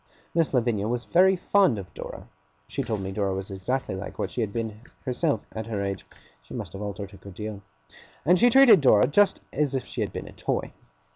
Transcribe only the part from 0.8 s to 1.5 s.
was very